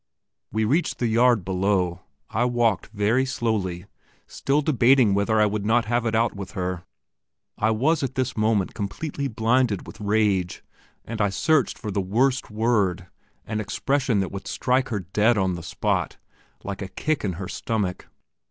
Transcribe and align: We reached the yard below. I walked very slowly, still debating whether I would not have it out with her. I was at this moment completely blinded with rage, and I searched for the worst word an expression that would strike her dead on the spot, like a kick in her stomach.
We 0.51 0.65
reached 0.65 0.97
the 0.97 1.05
yard 1.05 1.45
below. 1.45 2.01
I 2.31 2.43
walked 2.45 2.87
very 2.87 3.23
slowly, 3.23 3.85
still 4.25 4.63
debating 4.63 5.13
whether 5.13 5.39
I 5.39 5.45
would 5.45 5.63
not 5.63 5.85
have 5.85 6.07
it 6.07 6.15
out 6.15 6.35
with 6.35 6.53
her. 6.53 6.85
I 7.55 7.69
was 7.69 8.01
at 8.01 8.15
this 8.15 8.35
moment 8.35 8.73
completely 8.73 9.27
blinded 9.27 9.85
with 9.85 10.01
rage, 10.01 10.63
and 11.05 11.21
I 11.21 11.29
searched 11.29 11.77
for 11.77 11.91
the 11.91 12.01
worst 12.01 12.49
word 12.49 13.09
an 13.45 13.59
expression 13.61 14.21
that 14.21 14.31
would 14.31 14.47
strike 14.47 14.89
her 14.89 15.01
dead 15.01 15.37
on 15.37 15.53
the 15.53 15.61
spot, 15.61 16.17
like 16.63 16.81
a 16.81 16.87
kick 16.87 17.23
in 17.23 17.33
her 17.33 17.47
stomach. 17.47 18.07